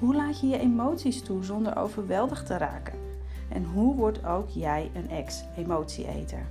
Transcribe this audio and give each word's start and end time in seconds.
Hoe 0.00 0.14
laat 0.14 0.40
je 0.40 0.46
je 0.46 0.58
emoties 0.58 1.22
toe 1.22 1.44
zonder 1.44 1.76
overweldigd 1.76 2.46
te 2.46 2.56
raken? 2.56 2.98
En 3.48 3.64
hoe 3.64 3.94
wordt 3.94 4.24
ook 4.24 4.48
jij 4.48 4.90
een 4.94 5.10
ex-emotieeter? 5.10 6.46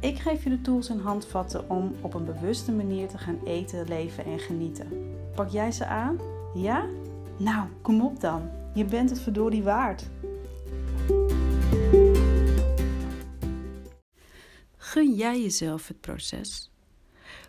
Ik 0.00 0.18
geef 0.18 0.44
je 0.44 0.50
de 0.50 0.60
tools 0.60 0.88
en 0.88 1.00
handvatten 1.00 1.70
om 1.70 1.94
op 2.00 2.14
een 2.14 2.24
bewuste 2.24 2.72
manier 2.72 3.08
te 3.08 3.18
gaan 3.18 3.38
eten, 3.44 3.88
leven 3.88 4.24
en 4.24 4.38
genieten. 4.38 5.16
Pak 5.34 5.48
jij 5.48 5.72
ze 5.72 5.86
aan? 5.86 6.18
Ja? 6.54 6.86
Nou, 7.38 7.68
kom 7.82 8.00
op 8.00 8.20
dan. 8.20 8.50
Je 8.74 8.84
bent 8.84 9.10
het 9.10 9.20
verdorie 9.20 9.62
waard. 9.62 10.08
Gun 14.76 15.14
jij 15.14 15.42
jezelf 15.42 15.88
het 15.88 16.00
proces? 16.00 16.70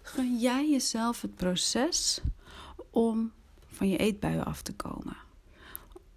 Gun 0.01 0.37
jij 0.37 0.69
jezelf 0.69 1.21
het 1.21 1.35
proces 1.35 2.21
om 2.91 3.31
van 3.73 3.89
je 3.89 3.97
eetbuien 3.97 4.45
af 4.45 4.61
te 4.61 4.73
komen? 4.73 5.17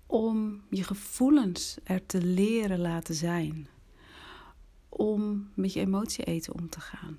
Om 0.07 0.62
je 0.71 0.85
gevoelens 0.85 1.77
er 1.85 2.07
te 2.07 2.23
leren 2.23 2.79
laten 2.81 3.15
zijn? 3.15 3.69
Om 4.89 5.51
met 5.55 5.73
je 5.73 5.81
emotie 5.81 6.25
eten 6.25 6.55
om 6.55 6.69
te 6.69 6.81
gaan? 6.81 7.19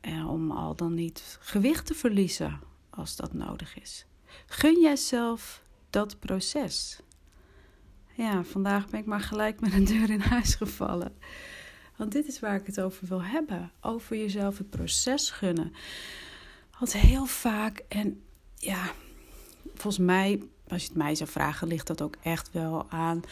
En 0.00 0.24
om 0.24 0.50
al 0.50 0.74
dan 0.76 0.94
niet 0.94 1.38
gewicht 1.40 1.86
te 1.86 1.94
verliezen 1.94 2.60
als 2.90 3.16
dat 3.16 3.32
nodig 3.32 3.80
is. 3.80 4.06
Gun 4.46 4.80
jijzelf 4.80 5.62
dat 5.90 6.18
proces. 6.18 7.00
Ja, 8.14 8.44
vandaag 8.44 8.88
ben 8.88 9.00
ik 9.00 9.06
maar 9.06 9.20
gelijk 9.20 9.60
met 9.60 9.72
een 9.72 9.84
deur 9.84 10.10
in 10.10 10.20
huis 10.20 10.54
gevallen. 10.54 11.12
Want 11.96 12.12
dit 12.12 12.26
is 12.26 12.40
waar 12.40 12.54
ik 12.54 12.66
het 12.66 12.80
over 12.80 13.06
wil 13.06 13.22
hebben. 13.22 13.72
Over 13.80 14.16
jezelf 14.16 14.58
het 14.58 14.70
proces 14.70 15.30
gunnen. 15.30 15.72
Want 16.78 16.92
heel 16.92 17.26
vaak, 17.26 17.84
en 17.88 18.22
ja, 18.56 18.92
volgens 19.74 20.06
mij, 20.06 20.42
als 20.68 20.82
je 20.82 20.88
het 20.88 20.96
mij 20.96 21.14
zou 21.14 21.30
vragen, 21.30 21.68
ligt 21.68 21.86
dat 21.86 22.02
ook 22.02 22.16
echt 22.22 22.52
wel 22.52 22.86
aan 22.90 23.22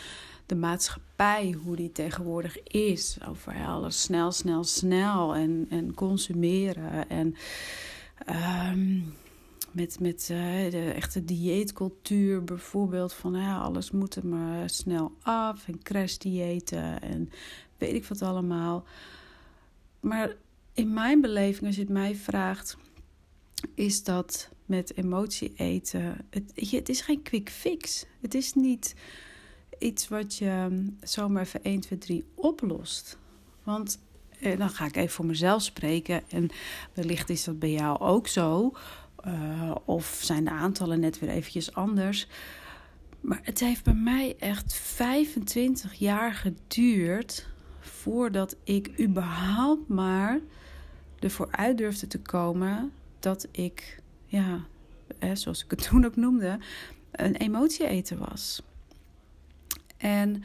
de 0.46 0.54
maatschappij, 0.54 1.56
hoe 1.64 1.76
die 1.76 1.92
tegenwoordig 1.92 2.62
is. 2.62 3.18
Over 3.28 3.66
alles 3.66 4.02
snel, 4.02 4.32
snel, 4.32 4.64
snel 4.64 5.34
en, 5.34 5.66
en 5.70 5.94
consumeren. 5.94 7.08
En 7.08 7.34
um, 8.70 9.14
met, 9.72 10.00
met 10.00 10.28
uh, 10.32 10.70
de 10.70 10.92
echte 10.94 11.24
dieetcultuur 11.24 12.44
bijvoorbeeld. 12.44 13.12
Van 13.12 13.34
ja, 13.34 13.58
alles 13.58 13.90
moet 13.90 14.14
er 14.14 14.26
maar 14.26 14.70
snel 14.70 15.12
af. 15.22 15.68
En 15.68 15.82
crashdiëten 15.82 17.02
en 17.02 17.30
weet 17.78 17.94
ik 17.94 18.04
wat 18.04 18.22
allemaal. 18.22 18.84
Maar 20.00 20.34
in 20.72 20.92
mijn 20.92 21.20
beleving, 21.20 21.66
als 21.66 21.74
je 21.74 21.80
het 21.80 21.90
mij 21.90 22.14
vraagt, 22.14 22.76
is 23.74 24.04
dat 24.04 24.50
met 24.66 24.96
emotie 24.96 25.52
eten. 25.56 26.26
Het, 26.30 26.52
het 26.70 26.88
is 26.88 27.00
geen 27.00 27.22
quick 27.22 27.50
fix. 27.50 28.06
Het 28.20 28.34
is 28.34 28.54
niet 28.54 28.94
iets 29.78 30.08
wat 30.08 30.36
je 30.36 30.86
zomaar 31.00 31.42
even 31.42 31.62
1, 31.62 31.80
2, 31.80 31.98
3 31.98 32.24
oplost. 32.34 33.18
Want 33.62 33.98
eh, 34.40 34.58
dan 34.58 34.70
ga 34.70 34.84
ik 34.84 34.96
even 34.96 35.10
voor 35.14 35.26
mezelf 35.26 35.62
spreken. 35.62 36.22
En 36.28 36.48
wellicht 36.92 37.30
is 37.30 37.44
dat 37.44 37.58
bij 37.58 37.72
jou 37.72 38.00
ook 38.00 38.28
zo. 38.28 38.72
Uh, 39.26 39.74
of 39.84 40.18
zijn 40.22 40.44
de 40.44 40.50
aantallen 40.50 41.00
net 41.00 41.18
weer 41.18 41.30
eventjes 41.30 41.74
anders. 41.74 42.28
Maar 43.20 43.40
het 43.42 43.60
heeft 43.60 43.84
bij 43.84 43.94
mij 43.94 44.36
echt 44.38 44.74
25 44.74 45.94
jaar 45.94 46.32
geduurd 46.34 47.46
voordat 47.80 48.56
ik 48.64 49.00
überhaupt 49.00 49.88
maar 49.88 50.40
ervoor 51.18 51.48
uit 51.50 51.78
durfde 51.78 52.06
te 52.06 52.20
komen 52.20 52.92
dat 53.18 53.48
ik, 53.50 53.98
ja, 54.26 54.66
zoals 55.32 55.64
ik 55.64 55.70
het 55.70 55.82
toen 55.88 56.04
ook 56.04 56.16
noemde, 56.16 56.58
een 57.12 57.36
emotie-eten 57.36 58.18
was. 58.18 58.62
En 59.96 60.42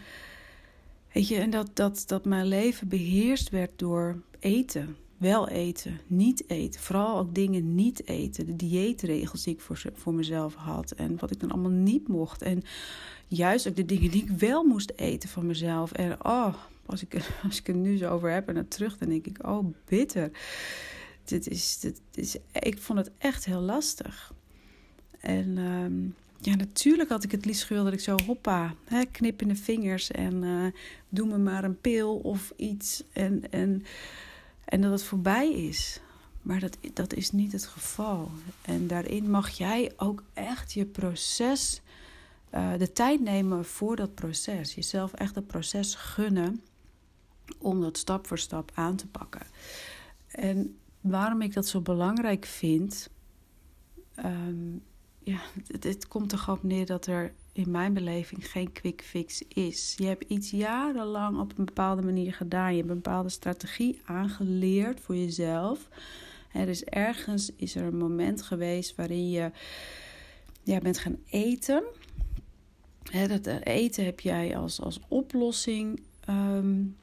weet 1.13 1.27
je, 1.27 1.35
en 1.35 1.49
dat, 1.49 1.69
dat, 1.73 2.03
dat 2.07 2.25
mijn 2.25 2.45
leven 2.45 2.87
beheerst 2.87 3.49
werd 3.49 3.71
door 3.75 4.21
eten. 4.39 4.95
Wel 5.17 5.47
eten, 5.47 5.99
niet 6.07 6.43
eten. 6.49 6.81
Vooral 6.81 7.17
ook 7.17 7.35
dingen 7.35 7.75
niet 7.75 8.07
eten. 8.07 8.45
De 8.45 8.55
dieetregels 8.55 9.43
die 9.43 9.53
ik 9.53 9.61
voor, 9.61 9.81
voor 9.93 10.13
mezelf 10.13 10.55
had. 10.55 10.91
En 10.91 11.17
wat 11.19 11.31
ik 11.31 11.39
dan 11.39 11.51
allemaal 11.51 11.71
niet 11.71 12.07
mocht. 12.07 12.41
En 12.41 12.61
juist 13.27 13.67
ook 13.67 13.75
de 13.75 13.85
dingen 13.85 14.11
die 14.11 14.23
ik 14.23 14.29
wel 14.29 14.63
moest 14.63 14.91
eten 14.95 15.29
van 15.29 15.45
mezelf. 15.45 15.91
En 15.91 16.25
oh, 16.25 16.53
als 16.85 17.01
ik, 17.03 17.29
als 17.47 17.59
ik 17.59 17.67
er 17.67 17.75
nu 17.75 17.97
zo 17.97 18.09
over 18.09 18.31
heb 18.31 18.47
en 18.47 18.53
naar 18.53 18.67
terug, 18.67 18.97
dan 18.97 19.09
denk 19.09 19.25
ik, 19.25 19.47
oh, 19.47 19.65
bitter. 19.85 20.31
Dit 21.23 21.47
is, 21.47 21.79
dit 21.79 22.01
is, 22.13 22.35
ik 22.51 22.81
vond 22.81 22.99
het 22.99 23.11
echt 23.17 23.45
heel 23.45 23.61
lastig. 23.61 24.33
En 25.19 25.57
ehm, 25.57 26.21
ja, 26.49 26.55
natuurlijk 26.55 27.09
had 27.09 27.23
ik 27.23 27.31
het 27.31 27.45
liefst 27.45 27.63
gewild 27.63 27.85
dat 27.85 27.93
ik 27.93 27.99
zo 27.99 28.15
hoppa, 28.25 28.75
hè, 28.85 29.05
knip 29.05 29.41
in 29.41 29.47
de 29.47 29.55
vingers 29.55 30.11
en 30.11 30.43
uh, 30.43 30.65
doe 31.09 31.27
me 31.27 31.37
maar 31.37 31.63
een 31.63 31.81
pil 31.81 32.15
of 32.15 32.53
iets. 32.55 33.03
En, 33.13 33.51
en, 33.51 33.85
en 34.65 34.81
dat 34.81 34.91
het 34.91 35.03
voorbij 35.03 35.51
is. 35.51 35.99
Maar 36.41 36.59
dat, 36.59 36.77
dat 36.93 37.13
is 37.13 37.31
niet 37.31 37.51
het 37.51 37.65
geval. 37.65 38.31
En 38.61 38.87
daarin 38.87 39.29
mag 39.29 39.49
jij 39.49 39.91
ook 39.97 40.23
echt 40.33 40.73
je 40.73 40.85
proces, 40.85 41.81
uh, 42.53 42.77
de 42.77 42.93
tijd 42.93 43.21
nemen 43.21 43.65
voor 43.65 43.95
dat 43.95 44.15
proces. 44.15 44.73
Jezelf 44.73 45.13
echt 45.13 45.35
het 45.35 45.47
proces 45.47 45.95
gunnen 45.95 46.61
om 47.57 47.81
dat 47.81 47.97
stap 47.97 48.27
voor 48.27 48.39
stap 48.39 48.71
aan 48.73 48.95
te 48.95 49.07
pakken. 49.07 49.45
En 50.27 50.77
waarom 51.01 51.41
ik 51.41 51.53
dat 51.53 51.67
zo 51.67 51.81
belangrijk 51.81 52.45
vind, 52.45 53.09
um, 54.25 54.83
ja, 55.19 55.39
het, 55.79 56.07
komt 56.07 56.31
er 56.31 56.37
gewoon 56.37 56.59
op 56.59 56.63
neer 56.63 56.85
dat 56.85 57.05
er 57.05 57.33
in 57.53 57.71
mijn 57.71 57.93
beleving 57.93 58.51
geen 58.51 58.71
quick 58.71 59.01
fix 59.01 59.43
is. 59.47 59.93
Je 59.97 60.05
hebt 60.05 60.23
iets 60.27 60.49
jarenlang 60.49 61.39
op 61.39 61.57
een 61.57 61.65
bepaalde 61.65 62.01
manier 62.01 62.33
gedaan. 62.33 62.71
Je 62.71 62.77
hebt 62.77 62.89
een 62.89 62.95
bepaalde 62.95 63.29
strategie 63.29 64.01
aangeleerd 64.05 64.99
voor 64.99 65.15
jezelf. 65.15 65.89
Er 66.53 66.67
is 66.67 66.83
ergens 66.83 67.55
is 67.55 67.75
er 67.75 67.83
een 67.83 67.97
moment 67.97 68.41
geweest 68.41 68.95
waarin 68.95 69.29
je 69.29 69.51
ja, 70.63 70.79
bent 70.79 70.97
gaan 70.97 71.17
eten. 71.29 71.83
dat 73.27 73.45
eten 73.63 74.05
heb 74.05 74.19
jij 74.19 74.57
als, 74.57 74.81
als 74.81 74.99
oplossing 75.07 76.01
um, 76.29 76.97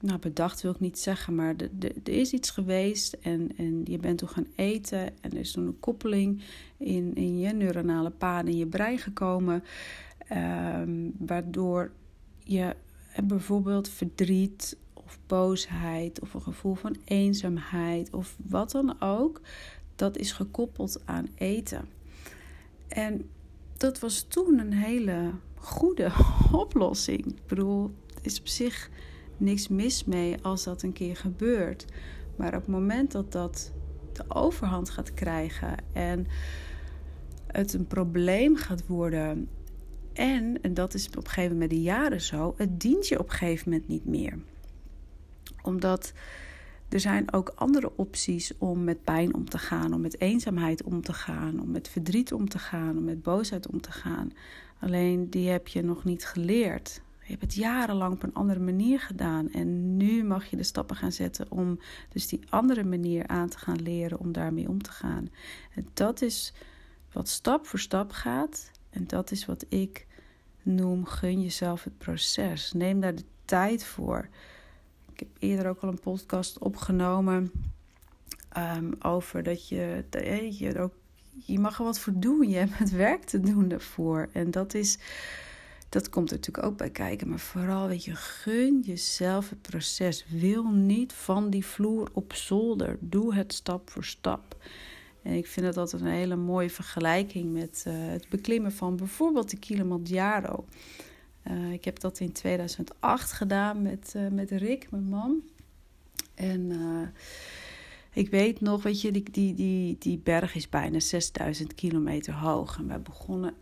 nou, 0.00 0.18
bedacht 0.18 0.60
wil 0.60 0.70
ik 0.70 0.80
niet 0.80 0.98
zeggen, 0.98 1.34
maar 1.34 1.54
er 1.80 2.08
is 2.08 2.32
iets 2.32 2.50
geweest 2.50 3.12
en, 3.12 3.56
en 3.56 3.80
je 3.84 3.98
bent 3.98 4.18
toen 4.18 4.28
gaan 4.28 4.46
eten 4.54 5.06
en 5.20 5.30
er 5.30 5.38
is 5.38 5.52
toen 5.52 5.66
een 5.66 5.80
koppeling 5.80 6.42
in, 6.76 7.14
in 7.14 7.38
je 7.38 7.52
neuronale 7.52 8.10
paden 8.10 8.52
in 8.52 8.58
je 8.58 8.66
brein 8.66 8.98
gekomen, 8.98 9.64
um, 10.32 11.14
waardoor 11.18 11.92
je 12.44 12.76
bijvoorbeeld 13.24 13.88
verdriet 13.88 14.76
of 14.94 15.18
boosheid 15.26 16.20
of 16.20 16.34
een 16.34 16.42
gevoel 16.42 16.74
van 16.74 16.96
eenzaamheid 17.04 18.14
of 18.14 18.36
wat 18.48 18.70
dan 18.70 19.00
ook, 19.00 19.40
dat 19.96 20.16
is 20.16 20.32
gekoppeld 20.32 21.02
aan 21.04 21.28
eten. 21.34 21.88
En 22.88 23.28
dat 23.76 23.98
was 23.98 24.22
toen 24.22 24.58
een 24.58 24.72
hele 24.72 25.30
goede 25.54 26.12
oplossing. 26.52 27.26
Ik 27.26 27.46
bedoel, 27.46 27.90
het 28.14 28.26
is 28.26 28.40
op 28.40 28.48
zich 28.48 28.90
niks 29.40 29.68
mis 29.68 30.04
mee 30.04 30.42
als 30.42 30.64
dat 30.64 30.82
een 30.82 30.92
keer 30.92 31.16
gebeurt. 31.16 31.84
Maar 32.36 32.54
op 32.54 32.60
het 32.60 32.70
moment 32.70 33.12
dat 33.12 33.32
dat 33.32 33.72
de 34.12 34.24
overhand 34.28 34.90
gaat 34.90 35.14
krijgen 35.14 35.76
en 35.92 36.26
het 37.46 37.72
een 37.72 37.86
probleem 37.86 38.56
gaat 38.56 38.86
worden. 38.86 39.48
En, 40.12 40.62
en 40.62 40.74
dat 40.74 40.94
is 40.94 41.06
op 41.08 41.16
een 41.16 41.26
gegeven 41.26 41.52
moment 41.52 41.70
de 41.70 41.82
jaren 41.82 42.20
zo, 42.20 42.54
het 42.56 42.80
dient 42.80 43.08
je 43.08 43.18
op 43.18 43.28
een 43.28 43.36
gegeven 43.36 43.70
moment 43.70 43.88
niet 43.88 44.04
meer. 44.04 44.38
Omdat 45.62 46.12
er 46.88 47.00
zijn 47.00 47.32
ook 47.32 47.52
andere 47.54 47.92
opties 47.96 48.52
om 48.58 48.84
met 48.84 49.04
pijn 49.04 49.34
om 49.34 49.48
te 49.48 49.58
gaan, 49.58 49.94
om 49.94 50.00
met 50.00 50.20
eenzaamheid 50.20 50.82
om 50.82 51.02
te 51.02 51.12
gaan, 51.12 51.60
om 51.60 51.70
met 51.70 51.88
verdriet 51.88 52.32
om 52.32 52.48
te 52.48 52.58
gaan, 52.58 52.96
om 52.96 53.04
met 53.04 53.22
boosheid 53.22 53.68
om 53.68 53.80
te 53.80 53.92
gaan. 53.92 54.32
Alleen 54.80 55.30
die 55.30 55.48
heb 55.48 55.68
je 55.68 55.82
nog 55.82 56.04
niet 56.04 56.26
geleerd. 56.26 57.02
Je 57.30 57.36
hebt 57.36 57.52
het 57.52 57.62
jarenlang 57.62 58.12
op 58.12 58.22
een 58.22 58.34
andere 58.34 58.60
manier 58.60 59.00
gedaan. 59.00 59.50
En 59.50 59.96
nu 59.96 60.24
mag 60.24 60.46
je 60.46 60.56
de 60.56 60.62
stappen 60.62 60.96
gaan 60.96 61.12
zetten 61.12 61.50
om 61.50 61.80
dus 62.08 62.26
die 62.26 62.40
andere 62.48 62.84
manier 62.84 63.26
aan 63.26 63.48
te 63.48 63.58
gaan 63.58 63.82
leren 63.82 64.18
om 64.18 64.32
daarmee 64.32 64.68
om 64.68 64.82
te 64.82 64.90
gaan. 64.90 65.28
En 65.74 65.88
dat 65.94 66.22
is 66.22 66.52
wat 67.12 67.28
stap 67.28 67.66
voor 67.66 67.78
stap 67.78 68.12
gaat. 68.12 68.70
En 68.90 69.06
dat 69.06 69.30
is 69.30 69.46
wat 69.46 69.64
ik 69.68 70.06
noem: 70.62 71.04
gun 71.04 71.40
jezelf 71.42 71.84
het 71.84 71.98
proces. 71.98 72.72
Neem 72.72 73.00
daar 73.00 73.14
de 73.14 73.24
tijd 73.44 73.84
voor. 73.84 74.28
Ik 75.12 75.18
heb 75.18 75.28
eerder 75.38 75.68
ook 75.68 75.80
al 75.80 75.88
een 75.88 76.00
podcast 76.00 76.58
opgenomen 76.58 77.52
um, 78.56 78.94
over 78.98 79.42
dat 79.42 79.68
je, 79.68 80.04
je 80.58 80.78
ook 80.78 80.94
je 81.44 81.58
mag 81.58 81.78
er 81.78 81.84
wat 81.84 82.00
voor 82.00 82.12
doen. 82.16 82.48
Je 82.48 82.56
hebt 82.56 82.78
het 82.78 82.90
werk 82.90 83.24
te 83.24 83.40
doen 83.40 83.68
daarvoor. 83.68 84.28
En 84.32 84.50
dat 84.50 84.74
is, 84.74 84.98
dat 85.90 86.08
komt 86.08 86.30
er 86.30 86.36
natuurlijk 86.36 86.66
ook 86.66 86.76
bij 86.76 86.90
kijken. 86.90 87.28
Maar 87.28 87.38
vooral, 87.38 87.88
weet 87.88 88.04
je, 88.04 88.14
gun 88.14 88.80
jezelf 88.80 89.50
het 89.50 89.62
proces. 89.62 90.24
Wil 90.28 90.64
niet 90.64 91.12
van 91.12 91.50
die 91.50 91.66
vloer 91.66 92.08
op 92.12 92.32
zolder. 92.32 92.96
Doe 93.00 93.34
het 93.34 93.52
stap 93.52 93.90
voor 93.90 94.04
stap. 94.04 94.56
En 95.22 95.32
ik 95.32 95.46
vind 95.46 95.66
dat 95.66 95.76
altijd 95.76 96.02
een 96.02 96.08
hele 96.08 96.36
mooie 96.36 96.70
vergelijking 96.70 97.52
met 97.52 97.84
uh, 97.88 97.94
het 97.96 98.28
beklimmen 98.28 98.72
van 98.72 98.96
bijvoorbeeld 98.96 99.50
de 99.50 99.58
Kilimanjaro. 99.58 100.64
Uh, 101.50 101.72
ik 101.72 101.84
heb 101.84 102.00
dat 102.00 102.20
in 102.20 102.32
2008 102.32 103.32
gedaan 103.32 103.82
met, 103.82 104.12
uh, 104.16 104.28
met 104.28 104.50
Rick, 104.50 104.90
mijn 104.90 105.08
man. 105.08 105.42
En 106.34 106.72
ik 108.12 108.30
weet 108.30 108.60
nog, 108.60 108.82
weet 108.82 109.00
je, 109.00 109.12
die, 109.12 109.30
die, 109.30 109.54
die, 109.54 109.96
die 109.98 110.18
berg 110.18 110.54
is 110.54 110.68
bijna 110.68 111.00
6000 111.00 111.74
kilometer 111.74 112.34
hoog. 112.34 112.78
En 112.78 112.88
wij 112.88 113.00
begonnen 113.00 113.54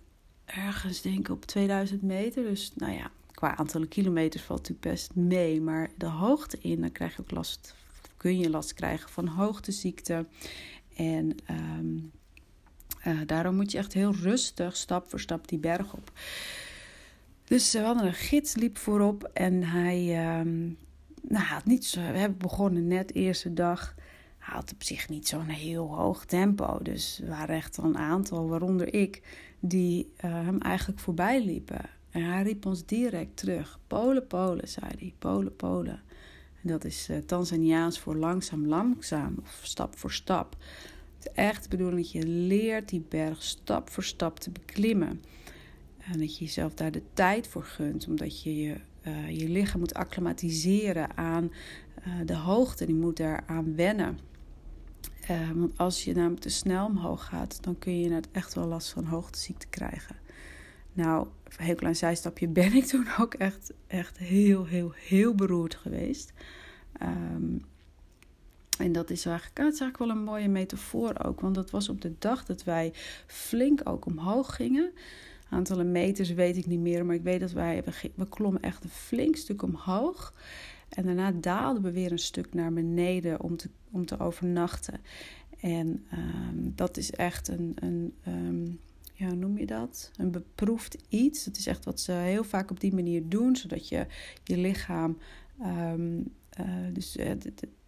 ergens, 0.48 1.00
denk 1.00 1.18
ik, 1.18 1.28
op 1.28 1.44
2000 1.44 2.02
meter. 2.02 2.42
Dus 2.42 2.72
nou 2.74 2.92
ja, 2.92 3.10
qua 3.32 3.56
aantallen 3.56 3.88
kilometers 3.88 4.42
valt 4.42 4.58
natuurlijk 4.58 4.90
best 4.90 5.14
mee. 5.14 5.60
Maar 5.60 5.90
de 5.96 6.06
hoogte 6.06 6.58
in, 6.60 6.80
dan 6.80 6.92
krijg 6.92 7.16
je 7.16 7.22
ook 7.22 7.30
last, 7.30 7.74
kun 8.16 8.38
je 8.38 8.50
last 8.50 8.74
krijgen 8.74 9.10
van 9.10 9.26
hoogteziekte. 9.26 10.26
En 10.96 11.36
um, 11.50 12.10
uh, 13.06 13.20
daarom 13.26 13.54
moet 13.54 13.72
je 13.72 13.78
echt 13.78 13.92
heel 13.92 14.14
rustig, 14.14 14.76
stap 14.76 15.10
voor 15.10 15.20
stap, 15.20 15.48
die 15.48 15.58
berg 15.58 15.92
op. 15.92 16.12
Dus 17.44 17.72
we 17.72 17.78
hadden 17.78 18.06
een 18.06 18.14
gids, 18.14 18.54
liep 18.54 18.78
voorop 18.78 19.30
en 19.32 19.62
hij 19.62 20.28
um, 20.40 20.78
nou, 21.22 21.44
had 21.44 21.64
niet 21.64 21.84
zo, 21.84 22.00
we 22.00 22.18
hebben 22.18 22.38
begonnen 22.38 22.86
net 22.86 23.14
eerste 23.14 23.54
dag 23.54 23.94
had 24.38 24.72
op 24.72 24.82
zich 24.82 25.08
niet 25.08 25.28
zo'n 25.28 25.48
heel 25.48 25.94
hoog 25.94 26.24
tempo. 26.24 26.78
Dus 26.82 27.20
er 27.20 27.28
waren 27.28 27.56
echt 27.56 27.76
een 27.76 27.98
aantal, 27.98 28.48
waaronder 28.48 28.94
ik, 28.94 29.22
die 29.60 30.12
uh, 30.25 30.32
hem 30.32 30.60
eigenlijk 30.60 31.00
voorbij 31.00 31.44
liepen. 31.44 31.81
En 32.10 32.22
hij 32.22 32.43
riep 32.43 32.66
ons 32.66 32.87
direct 32.87 33.37
terug. 33.37 33.78
Polen, 33.87 34.26
Polen, 34.26 34.69
zei 34.69 34.87
hij. 34.99 35.14
Polen, 35.19 35.56
Polen. 35.56 36.02
En 36.62 36.69
dat 36.69 36.84
is 36.84 37.08
uh, 37.10 37.16
Tanzaniaans 37.19 37.99
voor 37.99 38.16
langzaam, 38.16 38.66
langzaam. 38.66 39.37
Of 39.43 39.60
stap 39.62 39.99
voor 39.99 40.12
stap. 40.12 40.56
Het 41.19 41.26
is 41.26 41.32
echt 41.32 41.62
de 41.62 41.69
bedoeling 41.69 42.02
dat 42.02 42.12
je 42.12 42.26
leert 42.26 42.88
die 42.88 43.05
berg 43.08 43.43
stap 43.43 43.90
voor 43.90 44.05
stap 44.05 44.38
te 44.38 44.50
beklimmen. 44.50 45.22
En 45.99 46.19
dat 46.19 46.38
je 46.38 46.44
jezelf 46.44 46.75
daar 46.75 46.93
de 46.93 47.02
tijd 47.12 47.46
voor 47.46 47.64
gunt. 47.64 48.06
Omdat 48.06 48.43
je 48.43 48.56
je, 48.56 48.76
uh, 49.06 49.38
je 49.38 49.49
lichaam 49.49 49.81
moet 49.81 49.94
acclimatiseren 49.94 51.16
aan 51.16 51.52
de 52.25 52.37
hoogte. 52.37 52.87
Die 52.87 52.94
moet 52.94 53.16
daaraan 53.16 53.75
wennen. 53.75 54.27
Uh, 55.30 55.50
want 55.50 55.78
als 55.78 56.04
je 56.04 56.14
namelijk 56.14 56.40
te 56.40 56.48
snel 56.48 56.86
omhoog 56.86 57.25
gaat, 57.25 57.62
dan 57.62 57.78
kun 57.78 58.00
je 58.00 58.08
net 58.08 58.28
echt 58.32 58.54
wel 58.54 58.66
last 58.66 58.90
van 58.90 59.04
hoogteziekte 59.04 59.66
krijgen. 59.66 60.16
Nou, 60.92 61.26
een 61.44 61.64
heel 61.64 61.75
klein 61.75 61.96
zijstapje 61.96 62.48
ben 62.62 62.72
ik 62.72 62.84
toen 62.84 63.06
ook 63.19 63.34
echt, 63.34 63.72
echt 63.86 64.19
heel, 64.19 64.64
heel, 64.64 64.92
heel 64.94 65.34
beroerd 65.34 65.75
geweest. 65.75 66.32
Um, 67.02 67.64
en 68.78 68.92
dat 68.92 69.10
is, 69.10 69.26
eigenlijk, 69.26 69.56
dat 69.56 69.64
eigenlijk 69.64 69.98
wel 69.98 70.10
een 70.10 70.22
mooie 70.22 70.48
metafoor 70.48 71.25
ook. 71.25 71.40
Want 71.40 71.54
dat 71.54 71.70
was 71.70 71.88
op 71.88 72.00
de 72.00 72.14
dag 72.19 72.44
dat 72.44 72.64
wij 72.64 72.92
flink 73.26 73.80
ook 73.84 74.06
omhoog 74.06 74.54
gingen. 74.54 74.92
Aantallen 75.48 75.92
meters 75.92 76.30
weet 76.30 76.56
ik 76.56 76.66
niet 76.66 76.80
meer, 76.80 77.06
maar 77.06 77.14
ik 77.14 77.22
weet 77.22 77.40
dat 77.40 77.52
wij, 77.52 77.82
we, 77.84 78.10
we 78.14 78.28
klommen 78.28 78.62
echt 78.62 78.84
een 78.84 78.90
flink 78.90 79.36
stuk 79.36 79.62
omhoog. 79.62 80.34
En 80.88 81.04
daarna 81.04 81.32
daalden 81.32 81.82
we 81.82 81.92
weer 81.92 82.12
een 82.12 82.19
stuk 82.19 82.54
naar 82.54 82.72
beneden 82.72 83.40
om 83.40 83.56
te, 83.56 83.70
om 83.90 84.06
te 84.06 84.19
overnachten. 84.19 85.00
En 85.61 86.06
um, 86.12 86.73
dat 86.75 86.96
is 86.96 87.11
echt 87.11 87.49
een, 87.49 87.76
een 87.81 88.14
um, 88.26 88.81
ja, 89.12 89.26
hoe 89.26 89.37
noem 89.37 89.58
je 89.58 89.67
dat? 89.67 90.11
Een 90.17 90.31
beproefd 90.31 90.96
iets. 91.08 91.44
Het 91.44 91.56
is 91.56 91.67
echt 91.67 91.85
wat 91.85 92.00
ze 92.00 92.12
heel 92.12 92.44
vaak 92.44 92.70
op 92.70 92.81
die 92.81 92.94
manier 92.94 93.29
doen, 93.29 93.56
zodat 93.56 93.88
je 93.88 94.06
je 94.44 94.56
lichaam 94.56 95.19
um, 95.62 96.32
uh, 96.61 96.67
dus, 96.93 97.17
uh, 97.17 97.31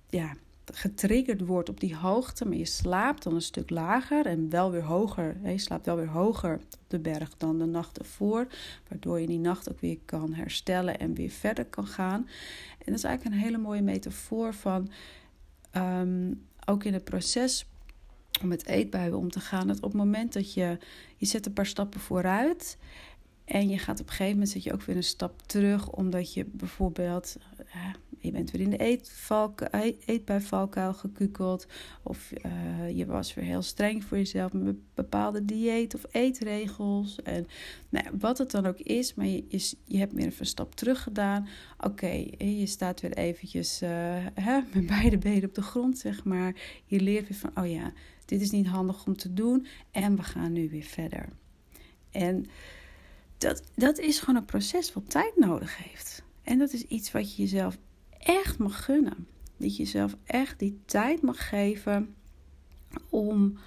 ja, 0.08 0.34
getriggerd 0.72 1.46
wordt 1.46 1.68
op 1.68 1.80
die 1.80 1.96
hoogte, 1.96 2.44
maar 2.44 2.56
je 2.56 2.64
slaapt 2.64 3.22
dan 3.22 3.34
een 3.34 3.42
stuk 3.42 3.70
lager 3.70 4.26
en 4.26 4.50
wel 4.50 4.70
weer 4.70 4.82
hoger. 4.82 5.36
Je 5.44 5.58
slaapt 5.58 5.86
wel 5.86 5.96
weer 5.96 6.08
hoger 6.08 6.54
op 6.54 6.78
de 6.88 6.98
berg 6.98 7.36
dan 7.36 7.58
de 7.58 7.64
nacht 7.64 7.98
ervoor, 7.98 8.46
waardoor 8.88 9.20
je 9.20 9.26
die 9.26 9.38
nacht 9.38 9.70
ook 9.70 9.80
weer 9.80 9.98
kan 10.04 10.32
herstellen 10.32 10.98
en 10.98 11.14
weer 11.14 11.30
verder 11.30 11.64
kan 11.64 11.86
gaan. 11.86 12.26
En 12.78 12.86
dat 12.86 12.94
is 12.94 13.04
eigenlijk 13.04 13.36
een 13.36 13.42
hele 13.42 13.58
mooie 13.58 13.82
metafoor 13.82 14.54
van 14.54 14.90
um, 15.76 16.46
ook 16.66 16.84
in 16.84 16.92
het 16.92 17.04
proces 17.04 17.66
om 18.42 18.48
met 18.48 18.66
eetbuien 18.66 19.16
om 19.16 19.30
te 19.30 19.40
gaan. 19.40 19.66
Dat 19.66 19.76
op 19.76 19.82
het 19.82 20.00
moment 20.00 20.32
dat 20.32 20.54
je, 20.54 20.78
je 21.16 21.26
zet 21.26 21.46
een 21.46 21.52
paar 21.52 21.66
stappen 21.66 22.00
vooruit 22.00 22.78
en 23.44 23.68
je 23.68 23.78
gaat 23.78 24.00
op 24.00 24.06
een 24.06 24.12
gegeven 24.12 24.32
moment 24.32 24.50
zet 24.50 24.62
je 24.62 24.72
ook 24.72 24.82
weer 24.82 24.96
een 24.96 25.02
stap 25.02 25.42
terug, 25.46 25.90
omdat 25.90 26.34
je 26.34 26.44
bijvoorbeeld 26.44 27.36
je 28.20 28.30
bent 28.30 28.50
weer 28.50 28.60
in 28.60 28.70
de 28.70 28.76
eetvalk, 28.76 29.62
eetbuivalkuil 30.04 30.94
gekukeld. 30.94 31.66
Of 32.02 32.32
uh, 32.46 32.96
je 32.96 33.06
was 33.06 33.34
weer 33.34 33.44
heel 33.44 33.62
streng 33.62 34.04
voor 34.04 34.16
jezelf 34.16 34.52
met 34.52 34.76
bepaalde 34.94 35.44
dieet 35.44 35.94
of 35.94 36.04
eetregels. 36.10 37.22
En 37.22 37.46
nou, 37.88 38.06
wat 38.18 38.38
het 38.38 38.50
dan 38.50 38.66
ook 38.66 38.78
is, 38.78 39.14
maar 39.14 39.26
je, 39.26 39.44
je, 39.48 39.76
je 39.84 39.98
hebt 39.98 40.12
meer 40.12 40.34
een 40.38 40.46
stap 40.46 40.74
terug 40.74 41.02
gedaan. 41.02 41.48
Oké, 41.78 42.24
je 42.38 42.66
staat 42.66 43.00
weer 43.00 43.12
eventjes 43.12 43.82
uh, 43.82 43.90
hè, 44.34 44.60
met 44.74 44.86
beide 44.86 45.18
benen 45.18 45.48
op 45.48 45.54
de 45.54 45.62
grond, 45.62 45.98
zeg 45.98 46.24
maar. 46.24 46.54
Je 46.84 47.00
leert 47.00 47.28
weer 47.28 47.38
van, 47.38 47.50
oh 47.54 47.70
ja, 47.70 47.92
dit 48.24 48.40
is 48.40 48.50
niet 48.50 48.66
handig 48.66 49.06
om 49.06 49.16
te 49.16 49.34
doen. 49.34 49.66
En 49.90 50.16
we 50.16 50.22
gaan 50.22 50.52
nu 50.52 50.68
weer 50.70 50.82
verder. 50.82 51.28
En 52.10 52.46
dat, 53.38 53.62
dat 53.74 53.98
is 53.98 54.18
gewoon 54.18 54.36
een 54.36 54.44
proces 54.44 54.92
wat 54.92 55.10
tijd 55.10 55.36
nodig 55.36 55.76
heeft. 55.84 56.22
En 56.42 56.58
dat 56.58 56.72
is 56.72 56.82
iets 56.82 57.12
wat 57.12 57.36
je 57.36 57.42
jezelf 57.42 57.78
echt 58.20 58.58
mag 58.58 58.84
gunnen. 58.84 59.26
Dat 59.56 59.76
je 59.76 59.82
jezelf 59.82 60.16
echt 60.24 60.58
die 60.58 60.80
tijd 60.84 61.22
mag 61.22 61.48
geven 61.48 62.14
om, 63.08 63.58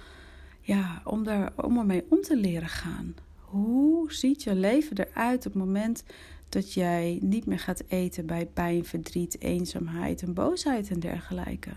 ja, 0.60 1.02
om, 1.04 1.24
daar, 1.24 1.52
om 1.56 1.78
ermee 1.78 2.04
om 2.08 2.22
te 2.22 2.36
leren 2.36 2.68
gaan. 2.68 3.14
Hoe 3.38 4.12
ziet 4.12 4.42
je 4.42 4.54
leven 4.54 4.98
eruit 4.98 5.46
op 5.46 5.52
het 5.52 5.62
moment 5.62 6.04
dat 6.48 6.72
jij 6.72 7.18
niet 7.22 7.46
meer 7.46 7.58
gaat 7.58 7.84
eten 7.88 8.26
bij 8.26 8.46
pijn, 8.46 8.84
verdriet, 8.84 9.40
eenzaamheid 9.40 10.22
en 10.22 10.34
boosheid 10.34 10.90
en 10.90 11.00
dergelijke? 11.00 11.70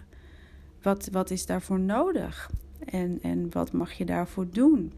Wat, 0.81 1.09
wat 1.11 1.31
is 1.31 1.45
daarvoor 1.45 1.79
nodig? 1.79 2.51
En, 2.85 3.19
en 3.21 3.51
wat 3.51 3.71
mag 3.71 3.93
je 3.93 4.05
daarvoor 4.05 4.47
doen? 4.51 4.93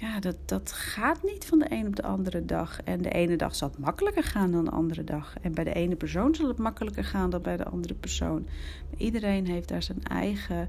Ja, 0.00 0.20
dat, 0.20 0.36
dat 0.44 0.72
gaat 0.72 1.22
niet 1.22 1.44
van 1.44 1.58
de 1.58 1.66
een 1.68 1.86
op 1.86 1.96
de 1.96 2.02
andere 2.02 2.44
dag. 2.44 2.82
En 2.82 3.02
de 3.02 3.10
ene 3.10 3.36
dag 3.36 3.54
zal 3.54 3.68
het 3.68 3.78
makkelijker 3.78 4.22
gaan 4.22 4.52
dan 4.52 4.64
de 4.64 4.70
andere 4.70 5.04
dag. 5.04 5.36
En 5.40 5.54
bij 5.54 5.64
de 5.64 5.72
ene 5.72 5.96
persoon 5.96 6.34
zal 6.34 6.48
het 6.48 6.58
makkelijker 6.58 7.04
gaan 7.04 7.30
dan 7.30 7.42
bij 7.42 7.56
de 7.56 7.64
andere 7.64 7.94
persoon. 7.94 8.48
Iedereen 8.96 9.46
heeft 9.46 9.68
daar 9.68 9.82
zijn 9.82 10.02
eigen, 10.02 10.68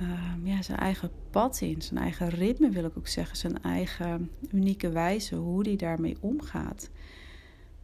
uh, 0.00 0.32
ja, 0.42 0.62
zijn 0.62 0.78
eigen 0.78 1.10
pad 1.30 1.60
in. 1.60 1.82
Zijn 1.82 2.00
eigen 2.00 2.28
ritme 2.28 2.70
wil 2.70 2.84
ik 2.84 2.98
ook 2.98 3.08
zeggen. 3.08 3.36
Zijn 3.36 3.62
eigen 3.62 4.30
unieke 4.50 4.90
wijze 4.90 5.34
hoe 5.34 5.62
die 5.62 5.76
daarmee 5.76 6.16
omgaat. 6.20 6.90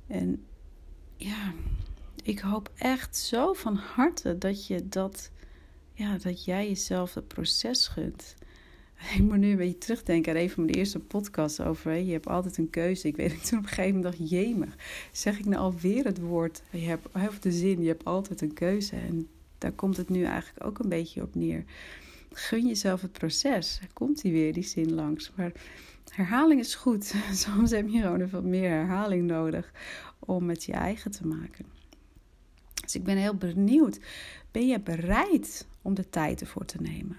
En 0.06 0.44
ja, 1.16 1.52
ik 2.22 2.38
hoop 2.38 2.70
echt 2.76 3.16
zo 3.16 3.52
van 3.52 3.76
harte 3.76 4.38
dat 4.38 4.66
je 4.66 4.88
dat, 4.88 5.30
ja, 5.92 6.18
dat 6.18 6.44
jij 6.44 6.68
jezelf 6.68 7.14
het 7.14 7.28
proces 7.28 7.88
gunt. 7.88 8.36
Ik 9.16 9.22
moet 9.22 9.38
nu 9.38 9.50
een 9.50 9.56
beetje 9.56 9.78
terugdenken 9.78 10.32
aan 10.32 10.40
een 10.40 10.50
van 10.50 10.64
mijn 10.64 10.76
eerste 10.76 10.98
podcasts 10.98 11.60
over. 11.60 11.94
Je 11.94 12.12
hebt 12.12 12.26
altijd 12.26 12.58
een 12.58 12.70
keuze. 12.70 13.08
Ik 13.08 13.16
weet 13.16 13.32
ik 13.38 13.42
toen 13.42 13.58
op 13.58 13.64
een 13.64 13.70
gegeven 13.70 13.94
moment 13.94 14.18
dacht, 14.18 14.30
jemig. 14.30 14.76
Zeg 15.12 15.38
ik 15.38 15.44
nou 15.44 15.62
alweer 15.62 16.04
het 16.04 16.18
woord? 16.20 16.62
Je 16.70 16.78
hebt, 16.78 17.06
of 17.28 17.38
de 17.38 17.52
zin, 17.52 17.82
je 17.82 17.88
hebt 17.88 18.04
altijd 18.04 18.40
een 18.40 18.52
keuze. 18.52 18.96
En 18.96 19.28
daar 19.58 19.72
komt 19.72 19.96
het 19.96 20.08
nu 20.08 20.24
eigenlijk 20.24 20.66
ook 20.66 20.78
een 20.78 20.88
beetje 20.88 21.22
op 21.22 21.34
neer. 21.34 21.64
Gun 22.32 22.66
jezelf 22.66 23.00
het 23.00 23.12
proces. 23.12 23.80
Komt 23.92 24.20
die 24.22 24.32
weer, 24.32 24.52
die 24.52 24.62
zin 24.62 24.94
langs. 24.94 25.32
Maar 25.34 25.52
herhaling 26.10 26.60
is 26.60 26.74
goed. 26.74 27.14
Soms 27.32 27.70
heb 27.70 27.88
je 27.88 28.00
gewoon 28.00 28.30
wat 28.30 28.44
meer 28.44 28.70
herhaling 28.70 29.26
nodig 29.26 29.72
om 30.18 30.48
het 30.48 30.64
je 30.64 30.72
eigen 30.72 31.10
te 31.10 31.26
maken. 31.26 31.66
Dus 32.82 32.94
ik 32.94 33.04
ben 33.04 33.16
heel 33.16 33.34
benieuwd. 33.34 33.98
Ben 34.50 34.66
je 34.66 34.80
bereid 34.80 35.66
om 35.82 35.94
de 35.94 36.10
tijd 36.10 36.40
ervoor 36.40 36.64
te 36.64 36.80
nemen? 36.80 37.16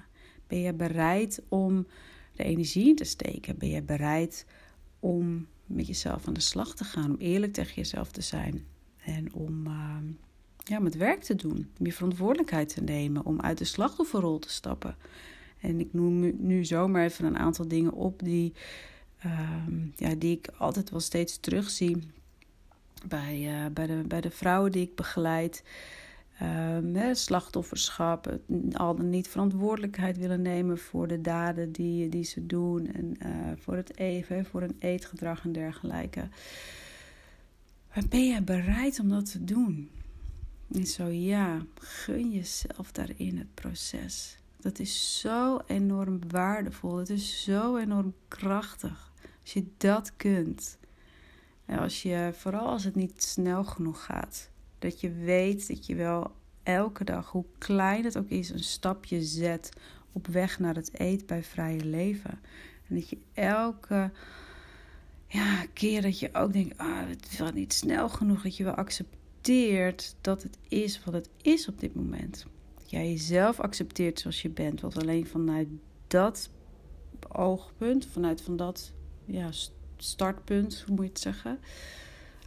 Ben 0.50 0.60
je 0.60 0.74
bereid 0.74 1.41
om 1.48 1.88
de 2.34 2.44
energie 2.44 2.88
in 2.88 2.96
te 2.96 3.03
steken? 3.03 3.58
Ben 3.58 3.70
je 3.70 3.82
bereid 3.82 4.46
om 5.00 5.48
met 5.65 5.88
jezelf 5.88 6.27
aan 6.27 6.34
de 6.34 6.39
slag 6.39 6.75
te 6.75 6.84
gaan? 6.84 7.12
Om 7.12 7.18
eerlijk 7.18 7.53
tegen 7.53 7.75
jezelf 7.75 8.12
te 8.12 8.22
zijn? 8.22 8.65
En 9.03 9.34
om 9.34 9.68
uh, 9.68 9.96
ja, 10.58 10.79
met 10.79 10.96
werk 10.96 11.24
te 11.24 11.36
doen. 11.36 11.70
Om 11.79 11.86
je 11.86 11.94
verantwoordelijkheid 11.94 12.74
te 12.74 12.82
nemen. 12.82 13.25
Om 13.25 13.41
uit 13.41 13.58
de 13.58 13.65
slachtofferrol 13.65 14.39
te 14.39 14.50
stappen. 14.50 14.96
En 15.60 15.79
ik 15.79 15.94
noem 15.94 16.34
nu 16.38 16.65
zomaar 16.65 17.03
even 17.03 17.25
een 17.25 17.38
aantal 17.38 17.68
dingen 17.68 17.94
op 17.94 18.24
die, 18.24 18.53
ehm, 19.20 19.77
ja, 19.96 20.15
die 20.15 20.38
ik 20.38 20.50
altijd 20.58 20.89
wel 20.89 21.00
steeds 21.00 21.38
terugzie 21.39 21.98
bij, 23.08 23.39
uh, 23.39 23.72
bij, 23.72 23.88
de, 23.88 24.03
bij 24.08 24.22
de 24.22 24.32
vrouwen 24.32 24.72
die 24.72 24.84
ik 24.84 24.96
begeleid. 24.96 25.63
Um, 26.41 27.15
slachtofferschap, 27.15 28.39
al 28.72 28.96
dan 28.96 29.10
niet 29.10 29.27
verantwoordelijkheid 29.27 30.17
willen 30.17 30.41
nemen 30.41 30.77
voor 30.77 31.08
de 31.08 31.22
daden 31.22 31.72
die, 31.72 32.10
die 32.10 32.24
ze 32.24 32.46
doen 32.46 32.93
en 32.93 33.17
uh, 33.25 33.51
voor 33.55 33.75
het 33.75 33.98
even, 33.98 34.46
voor 34.46 34.62
een 34.62 34.75
eetgedrag 34.79 35.43
en 35.43 35.51
dergelijke. 35.51 36.27
Maar 37.93 38.03
ben 38.10 38.27
je 38.27 38.41
bereid 38.41 39.00
om 39.00 39.10
dat 39.10 39.31
te 39.31 39.43
doen? 39.43 39.89
En 40.72 40.86
zo 40.86 41.08
ja, 41.08 41.65
gun 41.79 42.31
jezelf 42.31 42.91
daarin 42.91 43.38
het 43.38 43.53
proces. 43.53 44.38
Dat 44.60 44.79
is 44.79 45.19
zo 45.19 45.60
enorm 45.67 46.19
waardevol. 46.27 46.98
Het 46.98 47.10
is 47.10 47.43
zo 47.43 47.77
enorm 47.77 48.13
krachtig. 48.27 49.12
Als 49.41 49.53
je 49.53 49.65
dat 49.77 50.15
kunt. 50.15 50.77
En 51.65 51.79
als 51.79 52.01
je, 52.01 52.29
vooral 52.34 52.67
als 52.67 52.84
het 52.84 52.96
niet 52.96 53.24
snel 53.24 53.63
genoeg 53.63 54.03
gaat. 54.03 54.50
Dat 54.79 55.01
je 55.01 55.12
weet 55.12 55.67
dat 55.67 55.86
je 55.86 55.95
wel 55.95 56.31
elke 56.63 57.03
dag, 57.03 57.31
hoe 57.31 57.45
klein 57.57 58.03
het 58.03 58.17
ook 58.17 58.29
is, 58.29 58.50
een 58.50 58.63
stapje 58.63 59.24
zet 59.24 59.69
op 60.12 60.27
weg 60.27 60.59
naar 60.59 60.75
het 60.75 61.00
eetbij 61.00 61.43
vrije 61.43 61.86
leven. 61.86 62.39
En 62.88 62.95
dat 62.95 63.09
je 63.09 63.17
elke 63.33 64.12
ja, 65.27 65.65
keer 65.74 66.01
dat 66.01 66.19
je 66.19 66.29
ook 66.33 66.53
denkt, 66.53 66.77
ah, 66.77 67.07
het 67.07 67.27
is 67.31 67.38
wel 67.38 67.51
niet 67.51 67.74
snel 67.74 68.09
genoeg, 68.09 68.41
dat 68.41 68.57
je 68.57 68.63
wel 68.63 68.74
accepteert 68.74 70.15
dat 70.21 70.43
het 70.43 70.57
is 70.67 71.03
wat 71.03 71.13
het 71.13 71.29
is 71.41 71.67
op 71.67 71.79
dit 71.79 71.95
moment. 71.95 72.45
Dat 72.75 72.89
jij 72.89 73.09
jezelf 73.09 73.59
accepteert 73.59 74.19
zoals 74.19 74.41
je 74.41 74.50
bent, 74.50 74.81
wat 74.81 74.98
alleen 74.98 75.27
vanuit 75.27 75.67
dat 76.07 76.50
oogpunt, 77.27 78.05
vanuit 78.05 78.41
van 78.41 78.57
dat 78.57 78.91
ja, 79.25 79.50
startpunt, 79.98 80.83
hoe 80.88 80.95
moet 80.95 81.05
je 81.05 81.12
het 81.12 81.19
zeggen? 81.19 81.59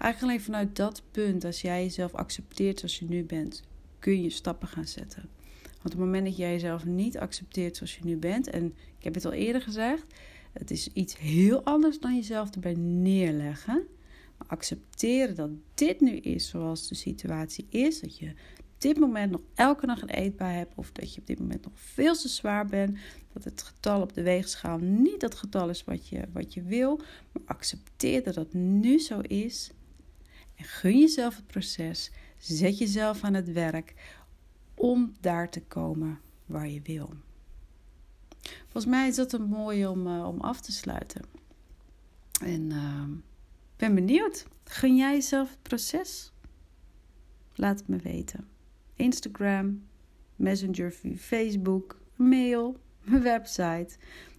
Eigenlijk 0.02 0.32
alleen 0.32 0.44
vanuit 0.44 0.76
dat 0.76 1.02
punt, 1.10 1.44
als 1.44 1.60
jij 1.60 1.82
jezelf 1.82 2.14
accepteert 2.14 2.78
zoals 2.78 2.98
je 2.98 3.04
nu 3.04 3.24
bent, 3.24 3.62
kun 3.98 4.22
je 4.22 4.30
stappen 4.30 4.68
gaan 4.68 4.86
zetten. 4.86 5.28
Want 5.62 5.84
op 5.84 5.90
het 5.90 5.98
moment 5.98 6.26
dat 6.26 6.36
jij 6.36 6.52
jezelf 6.52 6.84
niet 6.84 7.18
accepteert 7.18 7.76
zoals 7.76 7.96
je 7.96 8.04
nu 8.04 8.16
bent, 8.16 8.50
en 8.50 8.66
ik 8.98 9.04
heb 9.04 9.14
het 9.14 9.24
al 9.24 9.32
eerder 9.32 9.62
gezegd, 9.62 10.04
het 10.52 10.70
is 10.70 10.88
iets 10.92 11.18
heel 11.18 11.62
anders 11.62 12.00
dan 12.00 12.14
jezelf 12.14 12.50
erbij 12.50 12.74
neerleggen. 12.74 13.86
Maar 14.38 14.48
accepteren 14.48 15.34
dat 15.34 15.50
dit 15.74 16.00
nu 16.00 16.16
is 16.16 16.48
zoals 16.48 16.88
de 16.88 16.94
situatie 16.94 17.66
is. 17.70 18.00
Dat 18.00 18.18
je 18.18 18.28
op 18.58 18.74
dit 18.78 18.98
moment 18.98 19.30
nog 19.30 19.42
elke 19.54 19.86
dag 19.86 20.02
een 20.02 20.10
eetbaar 20.10 20.54
hebt. 20.54 20.72
Of 20.74 20.92
dat 20.92 21.14
je 21.14 21.20
op 21.20 21.26
dit 21.26 21.38
moment 21.38 21.64
nog 21.64 21.72
veel 21.74 22.14
te 22.14 22.28
zwaar 22.28 22.66
bent. 22.66 22.98
Dat 23.32 23.44
het 23.44 23.62
getal 23.62 24.00
op 24.00 24.14
de 24.14 24.22
weegschaal 24.22 24.78
niet 24.78 25.20
dat 25.20 25.34
getal 25.34 25.68
is 25.68 25.84
wat 25.84 26.08
je, 26.08 26.22
wat 26.32 26.54
je 26.54 26.62
wil. 26.62 26.96
Maar 27.32 27.42
accepteer 27.44 28.22
dat 28.22 28.34
dat 28.34 28.52
nu 28.52 28.98
zo 28.98 29.20
is. 29.20 29.70
Gun 30.62 30.98
jezelf 30.98 31.36
het 31.36 31.46
proces. 31.46 32.10
Zet 32.38 32.78
jezelf 32.78 33.24
aan 33.24 33.34
het 33.34 33.52
werk 33.52 33.94
om 34.74 35.12
daar 35.20 35.50
te 35.50 35.62
komen 35.62 36.20
waar 36.46 36.68
je 36.68 36.82
wil. 36.82 37.12
Volgens 38.62 38.86
mij 38.86 39.08
is 39.08 39.16
dat 39.16 39.32
een 39.32 39.48
mooi 39.48 39.86
om, 39.86 40.06
uh, 40.06 40.26
om 40.26 40.40
af 40.40 40.60
te 40.60 40.72
sluiten. 40.72 41.22
En 42.42 42.70
uh, 42.70 43.04
ben 43.76 43.94
benieuwd. 43.94 44.46
Gun 44.64 44.96
jij 44.96 45.12
jezelf 45.12 45.50
het 45.50 45.62
proces? 45.62 46.32
Laat 47.54 47.78
het 47.78 47.88
me 47.88 47.96
weten. 47.96 48.48
Instagram, 48.94 49.82
Messenger 50.36 50.90
Facebook, 51.16 52.00
mail, 52.16 52.80
mijn 53.04 53.22
website. 53.22 53.96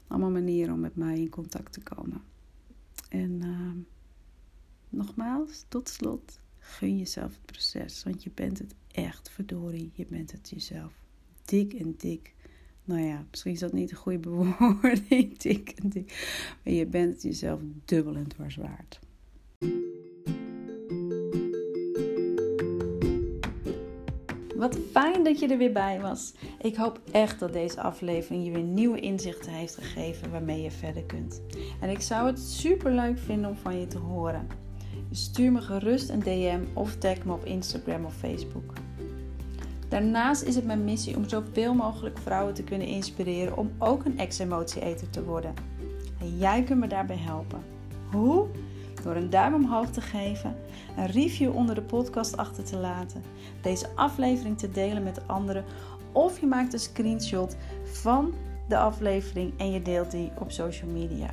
Allemaal 0.08 0.32
manieren 0.32 0.74
om 0.74 0.80
met 0.80 0.96
mij 0.96 1.20
in 1.20 1.30
contact 1.30 1.74
te 1.74 1.82
komen. 1.82 2.22
En 3.10 3.32
uh, 3.44 3.86
nogmaals, 4.94 5.66
tot 5.68 5.90
slot, 5.90 6.40
gun 6.60 6.98
jezelf 6.98 7.32
het 7.32 7.46
proces. 7.46 8.04
Want 8.04 8.24
je 8.24 8.32
bent 8.34 8.60
het 8.60 8.76
echt, 8.92 9.30
verdorie. 9.30 9.92
Je 9.94 10.06
bent 10.06 10.32
het 10.32 10.50
jezelf. 10.50 10.94
Dik 11.46 11.74
en 11.74 11.96
dik 11.98 12.34
nou 12.86 13.02
ja, 13.02 13.26
misschien 13.30 13.52
is 13.52 13.60
dat 13.60 13.74
niet 13.74 13.92
een 13.92 13.98
goede 13.98 14.20
bewoording, 14.30 15.38
dik 15.38 15.70
en 15.70 15.90
dik. 15.90 16.38
Maar 16.64 16.74
je 16.74 16.86
bent 16.86 17.22
jezelf 17.22 17.60
dubbel 17.86 18.16
en 18.16 18.28
dwars 18.28 18.56
waard. 18.56 19.00
Wat 24.56 24.78
fijn 24.92 25.24
dat 25.24 25.40
je 25.40 25.48
er 25.48 25.58
weer 25.58 25.72
bij 25.72 26.02
was. 26.02 26.34
Ik 26.62 26.76
hoop 26.76 27.02
echt 27.12 27.40
dat 27.40 27.54
deze 27.54 27.82
aflevering 27.82 28.46
je 28.46 28.52
weer 28.52 28.64
nieuwe 28.64 29.00
inzichten 29.00 29.52
heeft 29.52 29.76
gegeven 29.76 30.32
waarmee 30.32 30.62
je 30.62 30.72
verder 30.72 31.04
kunt. 31.04 31.42
En 31.82 31.90
ik 31.90 32.02
zou 32.02 32.28
het 32.28 32.40
super 32.40 32.92
leuk 32.92 33.18
vinden 33.18 33.50
om 33.50 33.56
van 33.56 33.80
je 33.80 33.88
te 33.88 33.98
horen. 33.98 34.48
Stuur 35.16 35.52
me 35.52 35.62
gerust 35.62 36.10
een 36.10 36.20
DM 36.20 36.60
of 36.74 36.96
tag 36.96 37.24
me 37.24 37.34
op 37.34 37.46
Instagram 37.46 38.06
of 38.06 38.14
Facebook. 38.16 38.74
Daarnaast 39.90 40.42
is 40.42 40.56
het 40.56 40.66
mijn 40.66 40.84
missie 40.84 41.16
om 41.16 41.30
zoveel 41.30 41.74
mogelijk 41.74 42.18
vrouwen 42.18 42.54
te 42.54 42.64
kunnen 42.64 42.88
inspireren 42.88 43.58
om 43.58 43.72
ook 43.78 44.06
een 44.06 44.20
ex-emotieeter 44.20 45.10
te 45.10 45.24
worden. 45.24 45.54
En 46.20 46.38
jij 46.38 46.64
kunt 46.64 46.80
me 46.80 46.88
daarbij 46.88 47.18
helpen. 47.18 47.60
Hoe? 48.12 48.48
Door 49.04 49.16
een 49.16 49.30
duim 49.30 49.54
omhoog 49.54 49.90
te 49.90 50.02
geven, 50.02 50.56
een 50.98 51.08
review 51.08 51.56
onder 51.56 51.76
de 51.76 51.82
podcast 51.82 52.38
achter 52.38 52.64
te 52.64 52.78
laten, 52.78 53.22
deze 53.62 53.90
aflevering 53.96 54.58
te 54.58 54.72
delen 54.72 55.04
met 55.04 55.28
anderen 55.28 55.66
of 56.12 56.40
je 56.40 56.46
maakt 56.46 56.74
een 56.74 56.80
screenshot 56.80 57.56
van 57.84 58.34
de 58.68 58.78
aflevering 58.78 59.54
en 59.58 59.72
je 59.72 59.82
deelt 59.82 60.12
die 60.12 60.32
op 60.40 60.52
social 60.52 60.90
media. 60.90 61.30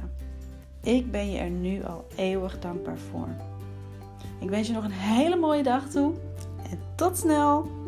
Ik 0.82 1.10
ben 1.10 1.30
je 1.30 1.38
er 1.38 1.50
nu 1.50 1.84
al 1.84 2.06
eeuwig 2.16 2.58
dankbaar 2.58 2.98
voor. 2.98 3.28
Ik 4.40 4.50
wens 4.50 4.66
je 4.66 4.72
nog 4.72 4.84
een 4.84 4.90
hele 4.90 5.36
mooie 5.36 5.62
dag 5.62 5.88
toe 5.88 6.12
en 6.70 6.78
tot 6.94 7.18
snel! 7.18 7.79